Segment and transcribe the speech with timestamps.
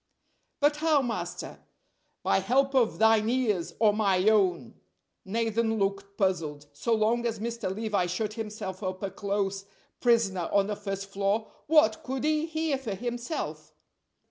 [0.61, 1.59] "But how, master?"
[2.23, 4.73] "By help of thine ears, or my own!"
[5.25, 6.65] Nathan looked puzzled.
[6.73, 7.71] So long as Mr.
[7.71, 9.63] Levi shut himself up a close
[9.99, 13.75] prisoner on the first floor what could he hear for himself?